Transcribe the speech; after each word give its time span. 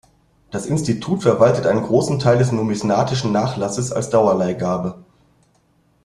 Das 0.49 0.65
Institut 0.65 1.21
verwaltet 1.21 1.67
einen 1.67 1.83
großen 1.83 2.17
Teil 2.17 2.39
des 2.39 2.51
numismatischen 2.51 3.31
Nachlasses 3.31 3.91
als 3.91 4.09
Dauerleihgabe. 4.09 5.05